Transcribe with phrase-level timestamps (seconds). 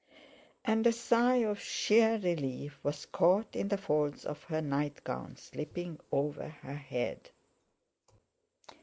[0.65, 5.99] And a sigh of sheer relief was caught in the folds of her nightgown slipping
[6.11, 7.29] over her head.